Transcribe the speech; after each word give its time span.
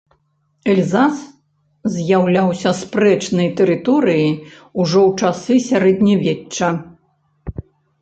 Эльзас 0.71 1.19
з'яўляўся 1.97 2.69
спрэчнай 2.81 3.47
тэрыторыяй 3.61 4.27
ужо 4.81 4.99
ў 5.07 5.11
часы 5.45 5.53
сярэднявечча. 5.71 6.77